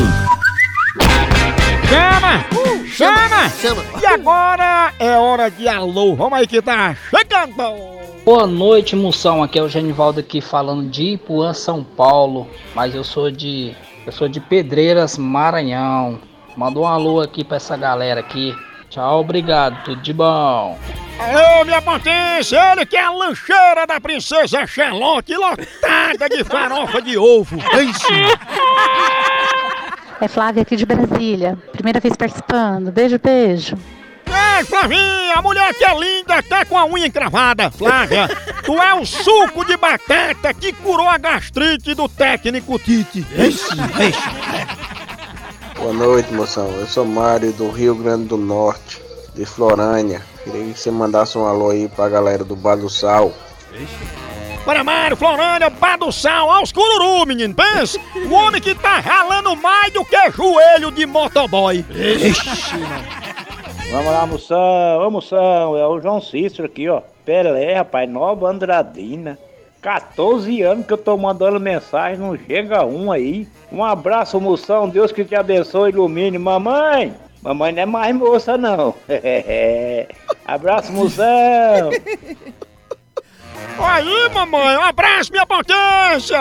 Chama! 1.89 2.45
chama! 2.87 3.49
Chama! 3.49 3.83
E 3.99 4.05
agora 4.05 4.93
é 4.99 5.17
hora 5.17 5.49
de 5.49 5.67
alô. 5.67 6.15
Vamos 6.15 6.37
aí 6.37 6.45
que 6.45 6.61
tá 6.61 6.95
chegando. 7.09 7.99
Boa 8.23 8.45
noite, 8.45 8.95
Moção. 8.95 9.41
Aqui 9.41 9.57
é 9.57 9.63
o 9.63 9.67
Genivaldo 9.67 10.19
aqui 10.19 10.39
falando 10.39 10.87
de 10.87 11.13
Ipuã, 11.13 11.51
São 11.51 11.83
Paulo. 11.83 12.47
Mas 12.75 12.93
eu 12.93 13.03
sou 13.03 13.31
de. 13.31 13.75
Eu 14.05 14.11
sou 14.11 14.27
de 14.27 14.39
Pedreiras, 14.39 15.17
Maranhão. 15.17 16.19
Mandou 16.55 16.83
um 16.83 16.87
alô 16.87 17.21
aqui 17.21 17.43
pra 17.43 17.57
essa 17.57 17.75
galera 17.75 18.19
aqui. 18.19 18.55
Tchau, 18.89 19.21
obrigado, 19.21 19.83
tudo 19.83 20.01
de 20.01 20.13
bom. 20.13 20.77
Alô, 21.19 21.65
minha 21.65 21.81
potência! 21.81 22.57
Ele 22.71 22.85
que 22.85 22.97
é 22.97 23.03
a 23.03 23.11
lancheira 23.11 23.85
da 23.85 23.99
princesa 23.99 24.65
Charlotte, 24.65 25.35
lotada 25.35 26.29
de 26.29 26.43
farofa 26.43 27.01
de 27.01 27.17
ovo. 27.17 27.57
É 27.73 27.83
Flávia 30.27 30.63
aqui 30.63 30.75
de 30.75 30.85
Brasília. 30.85 31.57
Primeira 31.71 31.99
vez 31.99 32.15
participando. 32.15 32.91
Beijo, 32.91 33.19
beijo. 33.19 33.77
Ei, 34.27 34.63
Flavinha, 34.65 35.35
a 35.35 35.41
mulher 35.41 35.73
que 35.73 35.83
é 35.83 35.97
linda, 35.97 36.43
tá 36.43 36.65
com 36.65 36.77
a 36.77 36.85
unha 36.85 37.07
encravada. 37.07 37.71
Flávia, 37.71 38.27
tu 38.63 38.73
é 38.79 38.93
o 38.93 39.05
suco 39.05 39.65
de 39.65 39.75
batata 39.77 40.53
que 40.53 40.71
curou 40.73 41.07
a 41.07 41.17
gastrite 41.17 41.95
do 41.95 42.07
técnico 42.07 42.77
Tite. 42.77 43.25
Boa 45.75 45.93
noite, 45.93 46.33
moção. 46.33 46.69
Eu 46.71 46.85
sou 46.85 47.05
Mário 47.05 47.53
do 47.53 47.69
Rio 47.69 47.95
Grande 47.95 48.25
do 48.25 48.37
Norte, 48.37 49.01
de 49.33 49.45
Florânia. 49.45 50.21
Queria 50.43 50.73
que 50.73 50.79
você 50.79 50.91
mandasse 50.91 51.37
um 51.37 51.45
alô 51.45 51.69
aí 51.69 51.87
pra 51.87 52.09
galera 52.09 52.43
do 52.43 52.55
Bar 52.55 52.75
do 52.75 52.89
Sal. 52.89 53.33
Mário, 54.83 55.17
Florânia, 55.17 55.71
Sal, 56.11 56.51
aos 56.51 56.71
cururu, 56.71 57.25
menino. 57.25 57.53
Pensa, 57.53 57.99
o 58.15 58.33
homem 58.33 58.61
que 58.61 58.75
tá 58.75 58.99
ralando 58.99 59.55
mais 59.55 59.91
do 59.91 60.05
que 60.05 60.31
joelho 60.31 60.91
de 60.91 61.05
motoboy. 61.05 61.83
Vamos 63.91 64.11
lá, 64.11 64.25
moção, 64.27 65.11
moção, 65.11 65.75
é 65.75 65.87
o 65.87 65.99
João 65.99 66.21
Cícero 66.21 66.65
aqui, 66.65 66.87
ó. 66.87 67.01
Pelé, 67.25 67.75
rapaz, 67.75 68.07
Nova 68.07 68.47
Andradina. 68.47 69.37
14 69.81 70.61
anos 70.61 70.85
que 70.85 70.93
eu 70.93 70.97
tô 70.97 71.17
mandando 71.17 71.59
mensagem, 71.59 72.19
não 72.19 72.37
chega 72.37 72.85
um 72.85 73.11
aí. 73.11 73.47
Um 73.71 73.83
abraço, 73.83 74.39
moção, 74.39 74.87
Deus 74.87 75.11
que 75.11 75.25
te 75.25 75.35
abençoe 75.35 75.89
ilumine. 75.89 76.37
Mamãe, 76.37 77.13
mamãe 77.41 77.71
não 77.71 77.81
é 77.81 77.85
mais 77.85 78.15
moça, 78.15 78.57
não. 78.57 78.93
abraço, 80.45 80.91
moção. 80.91 81.89
Aí, 83.81 84.29
mamãe, 84.33 84.77
um 84.77 84.83
abraço, 84.83 85.31
minha 85.31 85.45
potência! 85.45 86.37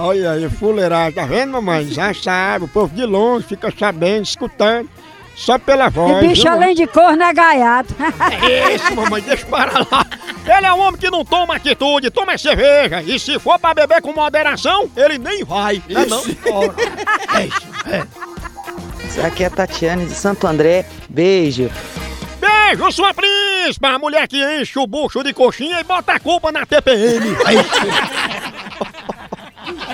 Olha 0.00 0.32
aí, 0.32 0.48
fuleiragem, 0.48 1.12
tá 1.12 1.26
vendo, 1.26 1.52
mamãe? 1.52 1.86
Já 1.88 2.14
sabe, 2.14 2.66
o 2.66 2.68
povo 2.68 2.94
de 2.94 3.04
longe 3.04 3.46
fica 3.46 3.72
sabendo, 3.76 4.22
escutando, 4.22 4.88
só 5.34 5.58
pela 5.58 5.88
voz. 5.88 6.24
E 6.24 6.28
bicho 6.28 6.42
viu, 6.42 6.52
além 6.52 6.74
de 6.74 6.86
corno 6.86 7.22
é 7.22 7.32
gaiato. 7.32 7.94
É 8.42 8.74
isso, 8.74 8.94
mamãe, 8.94 9.20
deixa 9.22 9.44
para 9.46 9.80
lá. 9.90 10.06
Ele 10.46 10.66
é 10.66 10.72
um 10.72 10.80
homem 10.80 11.00
que 11.00 11.10
não 11.10 11.24
toma 11.24 11.56
atitude, 11.56 12.10
toma 12.10 12.38
cerveja. 12.38 13.02
E 13.02 13.18
se 13.18 13.38
for 13.38 13.58
pra 13.58 13.74
beber 13.74 14.00
com 14.00 14.12
moderação, 14.12 14.88
ele 14.96 15.18
nem 15.18 15.44
vai. 15.44 15.82
Não, 15.88 16.00
é 16.00 16.06
não? 16.06 16.22
Ora, 16.52 16.74
é 17.34 17.46
isso, 17.46 17.66
é. 17.86 19.26
Aqui 19.26 19.42
é 19.42 19.46
a 19.46 19.50
Tatiane 19.50 20.06
de 20.06 20.14
Santo 20.14 20.46
André. 20.46 20.86
Beijo. 21.08 21.70
Beijo, 22.40 22.92
sua 22.92 23.12
príncipa! 23.68 23.88
A 23.88 23.98
mulher 23.98 24.26
que 24.26 24.42
enche 24.42 24.78
o 24.78 24.86
bucho 24.86 25.22
de 25.22 25.32
coxinha 25.34 25.80
e 25.80 25.84
bota 25.84 26.12
a 26.12 26.20
culpa 26.20 26.50
na 26.50 26.64
TPM. 26.64 27.36
Aí, 27.44 27.56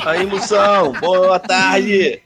Aí, 0.07 0.27
moção, 0.27 0.93
boa 0.93 1.39
tarde. 1.39 2.21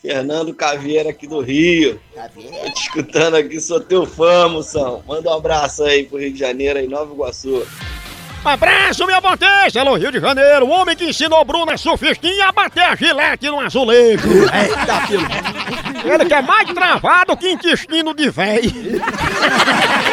Fernando 0.00 0.54
Caveira 0.54 1.10
aqui 1.10 1.26
do 1.26 1.40
Rio. 1.40 2.00
Tô 2.14 2.70
te 2.70 2.82
escutando 2.82 3.36
aqui, 3.36 3.60
sou 3.60 3.80
teu 3.80 4.04
fã, 4.04 4.48
moção. 4.48 5.02
Manda 5.06 5.30
um 5.30 5.34
abraço 5.34 5.84
aí 5.84 6.04
pro 6.04 6.18
Rio 6.18 6.32
de 6.32 6.38
Janeiro, 6.38 6.78
aí, 6.78 6.88
Nova 6.88 7.12
Iguaçu. 7.12 7.66
Abraço, 8.44 9.06
minha 9.06 9.22
potência! 9.22 9.80
Alô, 9.80 9.94
Rio 9.94 10.10
de 10.10 10.18
Janeiro, 10.18 10.66
o 10.66 10.70
homem 10.70 10.96
que 10.96 11.04
ensinou 11.04 11.44
Bruna 11.44 11.76
Sufistinha 11.76 12.48
a 12.48 12.52
bater 12.52 12.82
a 12.82 12.96
gilete 12.96 13.46
no 13.46 13.60
azulejo. 13.60 14.28
Eita, 14.28 15.06
filho. 15.06 15.26
Ele 16.04 16.24
que 16.24 16.34
é 16.34 16.42
mais 16.42 16.68
travado 16.72 17.36
que 17.36 17.52
intestino 17.52 18.12
de 18.12 18.28
véi. 18.30 18.62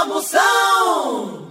Brasil 0.00 0.06
é 0.06 0.06
só 0.06 0.06
moção. 0.06 1.50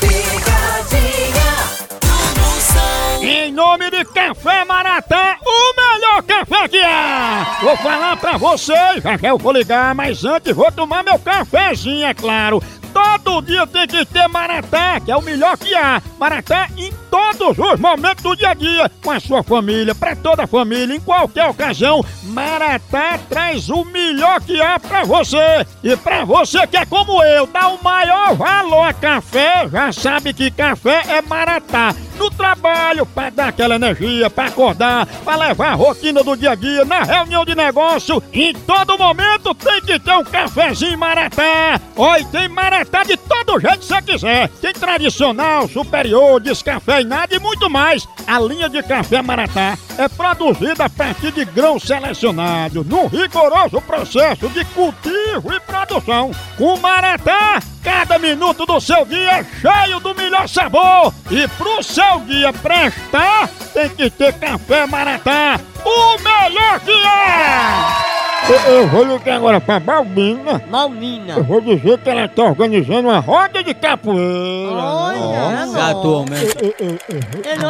Picadinha 0.00 1.52
do 2.00 2.40
moção. 2.40 3.22
Em 3.22 3.52
nome 3.52 3.90
de 3.90 4.04
Café 4.06 4.64
Maratá, 4.64 5.38
o 5.44 5.74
melhor 5.76 6.22
café 6.22 6.68
que 6.68 6.80
há! 6.82 7.58
Vou 7.62 7.76
falar 7.76 8.16
pra 8.16 8.36
vocês, 8.36 9.02
já 9.02 9.16
já 9.16 9.28
eu 9.28 9.38
vou 9.38 9.52
ligar, 9.52 9.94
mas 9.94 10.24
antes 10.24 10.54
vou 10.54 10.70
tomar 10.72 11.04
meu 11.04 11.18
cafezinho, 11.18 12.06
é 12.06 12.14
claro. 12.14 12.62
Todo 12.96 13.42
dia 13.42 13.66
tem 13.66 13.86
que 13.86 14.06
ter 14.06 14.26
Maratá, 14.26 14.98
que 14.98 15.12
é 15.12 15.16
o 15.16 15.20
melhor 15.20 15.58
que 15.58 15.74
há. 15.74 16.00
Maratá 16.18 16.70
em 16.78 16.90
todos 17.10 17.58
os 17.58 17.78
momentos 17.78 18.24
do 18.24 18.34
dia 18.34 18.50
a 18.50 18.54
dia, 18.54 18.90
com 19.04 19.10
a 19.10 19.20
sua 19.20 19.42
família, 19.42 19.94
pra 19.94 20.16
toda 20.16 20.44
a 20.44 20.46
família, 20.46 20.96
em 20.96 21.00
qualquer 21.00 21.46
ocasião. 21.46 22.02
Maratá 22.22 23.18
traz 23.28 23.68
o 23.68 23.84
melhor 23.84 24.40
que 24.40 24.58
há 24.62 24.80
pra 24.80 25.04
você. 25.04 25.66
E 25.84 25.94
pra 25.94 26.24
você 26.24 26.66
que 26.66 26.78
é 26.78 26.86
como 26.86 27.22
eu, 27.22 27.46
dá 27.46 27.68
o 27.68 27.84
maior 27.84 28.34
valor 28.34 28.88
a 28.88 28.94
café, 28.94 29.68
já 29.70 29.92
sabe 29.92 30.32
que 30.32 30.50
café 30.50 31.02
é 31.06 31.20
Maratá. 31.20 31.94
No 32.18 32.30
trabalho, 32.30 33.04
pra 33.04 33.28
dar 33.28 33.48
aquela 33.48 33.74
energia, 33.74 34.30
pra 34.30 34.46
acordar, 34.46 35.04
pra 35.22 35.36
levar 35.36 35.72
a 35.72 35.74
rotina 35.74 36.24
do 36.24 36.34
dia 36.34 36.52
a 36.52 36.54
dia, 36.54 36.82
na 36.82 37.02
reunião 37.02 37.44
de 37.44 37.54
negócio, 37.54 38.22
em 38.32 38.54
todo 38.54 38.96
momento 38.96 39.54
tem 39.54 39.82
que 39.82 39.98
ter 39.98 40.16
um 40.16 40.24
cafezinho 40.24 40.98
Maratá. 40.98 41.78
Oi, 41.94 42.24
tem 42.32 42.48
Maratá 42.48 42.85
de 43.06 43.16
todo 43.16 43.60
jeito 43.60 43.78
que 43.78 43.86
você 43.86 44.02
quiser. 44.02 44.48
Tem 44.48 44.72
tradicional, 44.72 45.68
superior, 45.68 46.40
descafeinado 46.40 47.34
e 47.34 47.38
muito 47.38 47.70
mais. 47.70 48.06
A 48.26 48.38
linha 48.40 48.68
de 48.68 48.82
café 48.82 49.22
Maratá 49.22 49.78
é 49.96 50.08
produzida 50.08 50.84
a 50.84 50.90
partir 50.90 51.32
de 51.32 51.44
grãos 51.44 51.82
selecionados, 51.82 52.86
num 52.86 53.06
rigoroso 53.06 53.80
processo 53.80 54.48
de 54.48 54.64
cultivo 54.66 55.52
e 55.52 55.60
produção. 55.60 56.30
Com 56.58 56.76
Maratá, 56.78 57.60
cada 57.82 58.18
minuto 58.18 58.66
do 58.66 58.80
seu 58.80 59.04
dia 59.04 59.40
é 59.40 59.44
cheio 59.44 60.00
do 60.00 60.14
melhor 60.14 60.48
sabor. 60.48 61.12
E 61.30 61.46
pro 61.48 61.82
seu 61.82 62.20
dia 62.26 62.52
prestar, 62.52 63.48
tem 63.72 63.88
que 63.90 64.10
ter 64.10 64.32
café 64.34 64.86
Maratá, 64.86 65.60
o 65.84 66.18
melhor 66.22 66.80
que 66.80 66.90
é! 66.90 68.15
Eu, 68.48 68.72
eu 68.74 68.88
vou 68.88 69.02
ligar 69.04 69.36
agora 69.36 69.60
pra 69.60 69.80
Balbina. 69.80 70.62
Balbina. 70.70 71.34
Eu 71.34 71.44
vou 71.44 71.60
dizer 71.60 71.98
que 71.98 72.08
ela 72.08 72.28
tá 72.28 72.44
organizando 72.44 73.08
uma 73.08 73.18
roda 73.18 73.62
de 73.64 73.74
capoeira. 73.74 74.70
Olha, 74.72 75.62
Exatamente. 75.64 76.56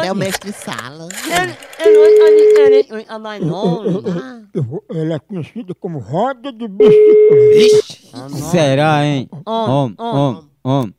É 0.05 0.11
o 0.11 0.15
mestre 0.15 0.51
Sala. 0.51 1.07
Eu 4.53 4.63
vou- 4.63 4.83
Ela 4.93 5.15
é 5.15 5.19
conhecida 5.19 5.73
como 5.79 5.99
roda 5.99 6.51
de 6.51 6.67
bicicleta. 6.67 8.29
Será, 8.51 9.03
hein? 9.05 9.29
Homem, 9.45 9.95
Homem, 9.97 10.43
homem, 10.63 10.93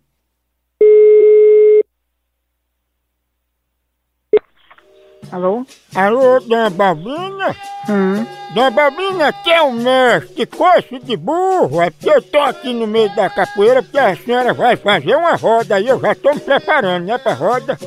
Alô? 5.31 5.67
Alô, 5.95 6.41
dona 6.41 6.71
Balbina? 6.71 7.55
Hum. 7.88 8.25
Dona 8.55 8.71
Balbina, 8.71 9.33
que 9.33 9.51
é 9.51 9.61
o 9.61 9.73
mestre 9.73 10.47
coice 10.47 10.99
de 11.01 11.17
burro, 11.17 11.83
é 11.83 11.91
porque 11.91 12.09
eu 12.09 12.23
tô 12.23 12.38
aqui 12.41 12.73
no 12.73 12.87
meio 12.87 13.14
da 13.14 13.29
capoeira 13.29 13.83
porque 13.83 13.99
a 13.99 14.17
senhora 14.17 14.55
vai 14.55 14.77
fazer 14.77 15.14
uma 15.17 15.35
roda 15.35 15.75
aí, 15.77 15.87
eu 15.87 16.01
já 16.01 16.14
tô 16.14 16.33
me 16.33 16.41
preparando, 16.41 17.05
né, 17.05 17.19
pra 17.19 17.35
roda. 17.35 17.79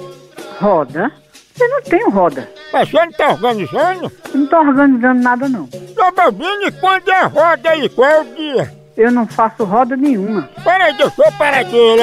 Roda? 0.60 1.12
Eu 1.60 1.70
não 1.70 1.82
tenho 1.82 2.10
roda. 2.10 2.48
Mas 2.72 2.90
você 2.90 3.06
não 3.06 3.12
tá 3.12 3.30
organizando? 3.30 4.12
Não 4.34 4.48
tô 4.48 4.58
organizando 4.58 5.22
nada, 5.22 5.50
não. 5.50 5.66
Dona 5.96 6.12
Balbina, 6.12 6.68
e 6.68 6.72
quando 6.74 7.10
é 7.10 7.22
a 7.22 7.28
roda 7.28 7.70
aí, 7.72 7.90
qual 7.90 8.10
é 8.10 8.22
o 8.22 8.36
dia? 8.36 8.82
Eu 8.96 9.12
não 9.12 9.26
faço 9.26 9.64
roda 9.64 9.96
nenhuma. 9.98 10.48
Peraí, 10.64 10.94
deixa 10.96 11.14
eu 11.18 11.32
parar 11.34 11.62
aqui, 11.62 11.98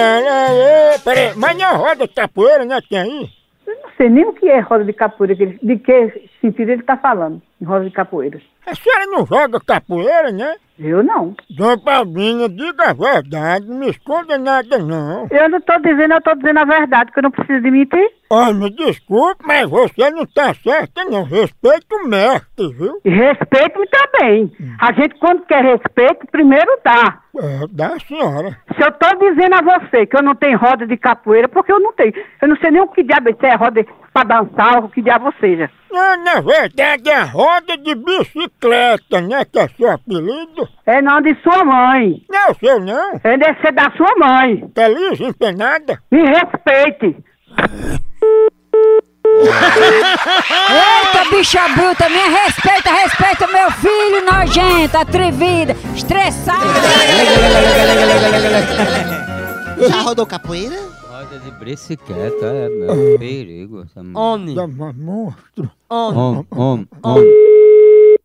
peraí, 1.04 1.32
mas 1.36 1.56
não 1.56 1.64
é 1.64 1.74
roda 1.74 2.08
de 2.08 2.14
capoeira, 2.14 2.64
né, 2.64 2.80
tem 2.88 2.98
aí? 2.98 3.37
Sei 3.98 4.08
nem 4.08 4.24
o 4.24 4.32
que 4.32 4.48
é 4.48 4.60
roda 4.60 4.84
de 4.84 4.92
capoeira, 4.92 5.34
de 5.34 5.76
que 5.76 6.30
sentido 6.40 6.70
ele 6.70 6.82
tá 6.84 6.96
falando, 6.96 7.42
em 7.60 7.64
roda 7.64 7.84
de 7.84 7.90
capoeira. 7.90 8.40
A 8.64 8.72
senhora 8.72 9.06
não 9.06 9.26
joga 9.26 9.58
capoeira, 9.60 10.30
né? 10.30 10.54
Eu 10.78 11.02
não. 11.02 11.34
Dona 11.50 11.76
Balbina, 11.76 12.48
diga 12.48 12.90
a 12.90 12.92
verdade, 12.92 13.66
não 13.66 13.78
me 13.78 13.90
esconda 13.90 14.38
nada 14.38 14.78
não. 14.78 15.26
Eu 15.28 15.48
não 15.48 15.60
tô 15.60 15.76
dizendo, 15.80 16.14
eu 16.14 16.22
tô 16.22 16.32
dizendo 16.36 16.60
a 16.60 16.64
verdade, 16.64 17.10
que 17.10 17.18
eu 17.18 17.24
não 17.24 17.30
preciso 17.32 17.60
de 17.60 17.70
mentir. 17.72 18.08
Olha, 18.30 18.52
me 18.52 18.70
desculpe, 18.70 19.42
mas 19.46 19.68
você 19.68 20.10
não 20.10 20.26
tá 20.26 20.52
certa 20.54 21.04
não. 21.04 21.24
Respeita 21.24 21.96
o 21.96 22.06
mestre, 22.08 22.72
viu? 22.74 23.00
Respeito-me 23.04 23.86
também. 23.88 24.52
A 24.78 24.92
gente, 24.92 25.14
quando 25.18 25.46
quer 25.46 25.64
respeito, 25.64 26.26
primeiro 26.30 26.78
dá. 26.84 27.20
É, 27.36 27.66
da 27.70 27.98
senhora. 28.00 28.58
Se 28.76 28.84
eu 28.84 28.92
tô 28.92 29.08
dizendo 29.16 29.54
a 29.54 29.62
você 29.62 30.04
que 30.06 30.16
eu 30.16 30.22
não 30.22 30.34
tenho 30.34 30.58
roda 30.58 30.86
de 30.86 30.96
capoeira, 30.96 31.48
porque 31.48 31.72
eu 31.72 31.80
não 31.80 31.92
tenho. 31.94 32.12
Eu 32.42 32.48
não 32.48 32.56
sei 32.56 32.70
nem 32.70 32.82
o 32.82 32.88
que 32.88 33.02
diabo 33.02 33.30
isso 33.30 33.46
é 33.46 33.54
roda 33.54 33.86
pra 34.12 34.24
dançar, 34.24 34.78
ou 34.78 34.84
o 34.84 34.88
que 34.90 35.00
diabo 35.00 35.32
seja. 35.40 35.70
Não, 35.90 36.22
na 36.22 36.40
verdade 36.40 37.08
é 37.08 37.16
a 37.16 37.24
roda 37.24 37.78
de 37.78 37.94
bicicleta, 37.94 39.20
né? 39.22 39.44
Que 39.46 39.58
é 39.58 39.68
seu 39.68 39.90
apelido. 39.90 40.68
É 40.84 41.00
não 41.00 41.20
de 41.22 41.34
sua 41.42 41.64
mãe. 41.64 42.22
Não 42.28 42.38
é 42.38 42.50
o 42.50 42.54
seu 42.54 42.80
não. 42.80 43.20
É 43.24 43.38
deve 43.38 43.60
ser 43.60 43.72
da 43.72 43.90
sua 43.92 44.12
mãe. 44.18 44.68
Tá 44.74 44.86
lisa, 44.86 45.24
empenada? 45.24 45.98
Me 46.10 46.22
respeite. 46.26 47.16
Eita, 50.70 51.30
bicha 51.30 51.68
bruta, 51.68 52.08
me 52.08 52.18
respeita, 52.28 52.90
respeita 52.90 53.46
meu 53.46 53.70
filho 53.72 54.24
nojento, 54.24 54.96
atrevida, 54.96 55.76
estressada. 55.94 56.64
Já 59.88 60.00
rodou 60.02 60.26
capoeira? 60.26 60.76
Roda 61.08 61.38
de 61.38 61.50
bicicleta, 61.52 62.46
é 62.46 62.68
meu 62.68 63.18
perigo. 63.18 63.82
essa 63.82 64.02
mulher. 64.02 64.16
Homem. 64.18 64.56
monstro. 64.94 65.70
Homem, 65.88 66.46
homem, 66.50 66.88
homem. 67.02 68.18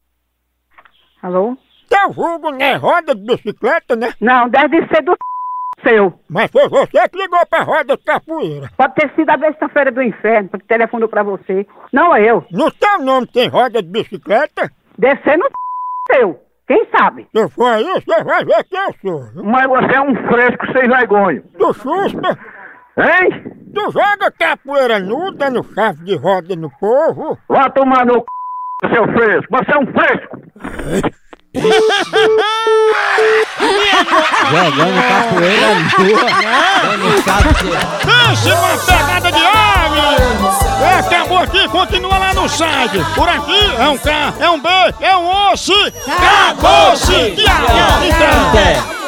Alô? 1.21 1.57
Teu 1.89 2.11
vulgo 2.11 2.51
não 2.51 2.61
é 2.61 2.75
roda 2.75 3.13
de 3.13 3.21
bicicleta, 3.23 3.95
né? 3.95 4.13
Não, 4.19 4.49
deve 4.49 4.87
ser 4.87 5.03
do 5.03 5.15
seu. 5.87 6.13
Mas 6.29 6.51
foi 6.51 6.67
você 6.69 7.07
que 7.09 7.17
ligou 7.17 7.45
pra 7.47 7.63
roda 7.63 7.95
de 7.97 8.03
capoeira. 8.03 8.69
Pode 8.77 8.95
ter 8.95 9.11
sido 9.15 9.29
a 9.29 9.37
besta-feira 9.37 9.91
do 9.91 10.01
inferno, 10.01 10.49
que 10.49 10.65
telefonou 10.65 11.07
pra 11.09 11.23
você. 11.23 11.65
Não 11.91 12.15
eu. 12.17 12.45
No 12.51 12.71
teu 12.71 12.99
nome 12.99 13.27
tem 13.27 13.47
roda 13.47 13.81
de 13.81 13.89
bicicleta? 13.89 14.71
Ser 15.23 15.37
no 15.37 15.47
seu. 16.11 16.39
Quem 16.67 16.87
sabe? 16.95 17.27
Se 17.35 17.49
for 17.49 17.65
aí, 17.67 17.83
você 17.83 18.23
vai 18.23 18.45
ver 18.45 18.63
quem 18.65 18.79
eu 18.79 18.93
sou. 19.01 19.23
viu? 19.33 19.43
Mas 19.43 19.67
você 19.67 19.95
é 19.95 20.01
um 20.01 20.15
fresco 20.27 20.65
sem 20.71 20.87
vergonha. 20.87 21.43
Tu 21.57 21.73
suspa? 21.73 22.37
Hein? 22.97 23.43
Tu 23.73 23.91
joga 23.91 24.31
capoeira 24.39 24.99
nuda 24.99 25.49
no 25.49 25.63
chave 25.73 26.03
de 26.05 26.15
roda 26.15 26.55
no 26.55 26.69
povo? 26.79 27.37
Vá 27.49 27.69
tomar 27.69 28.05
no 28.05 28.13
c... 28.13 28.93
seu 28.93 29.05
fresco. 29.07 29.47
Você 29.49 29.71
é 29.71 29.77
um 29.77 29.87
fresco. 29.87 30.37
Jogando 34.49 35.01
capoeira 35.07 35.67
nua. 35.75 36.25
Dando 36.83 37.23
capoeira. 37.23 37.79
Pense 38.05 38.51
uma 38.51 38.77
pegada 38.77 39.31
de 39.31 39.43
homem! 39.43 40.13
É, 40.81 40.99
acabou 40.99 41.37
aqui, 41.37 41.67
continua 41.69 42.17
lá 42.17 42.33
no 42.33 42.49
site. 42.49 42.99
Por 43.15 43.29
aqui 43.29 43.73
é 43.77 43.87
um 43.87 43.97
K, 43.97 44.33
é 44.39 44.49
um 44.49 44.59
B, 44.59 44.69
é 44.99 45.15
um 45.15 45.51
osso. 45.51 45.73
Acabou-se! 46.07 47.35
Tchau, 47.35 48.03
então. 48.03 49.02